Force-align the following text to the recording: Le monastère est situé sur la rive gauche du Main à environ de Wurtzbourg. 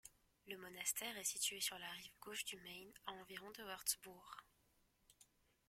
Le 0.47 0.57
monastère 0.57 1.15
est 1.19 1.23
situé 1.23 1.61
sur 1.61 1.77
la 1.77 1.87
rive 1.91 2.17
gauche 2.21 2.43
du 2.45 2.57
Main 2.57 2.89
à 3.05 3.11
environ 3.11 3.51
de 3.51 3.63
Wurtzbourg. 3.63 4.35